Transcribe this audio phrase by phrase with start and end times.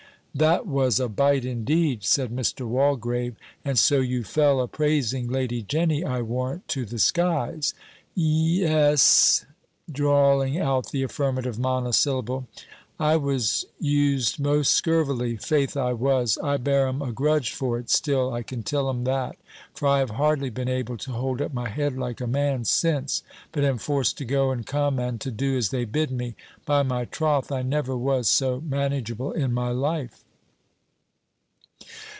[0.33, 2.65] "That was a bite indeed," said Mr.
[2.65, 7.73] Walgrave; "and so you fell a praising Lady Jenny, I warrant, to the skies."
[8.15, 9.45] "Ye s"
[9.91, 12.47] (drawling out the affirmative monosyllable),
[12.97, 16.37] "I was used most scurvily: faith I was.
[16.43, 19.37] I bear 'em a grudge for it still, I can tell 'em that;
[19.73, 23.23] for I have hardly been able to hold up my head like a man since
[23.51, 26.35] but am forced to go and come, and to do as they bid me.
[26.63, 30.23] By my troth, I never was so manageable in my life."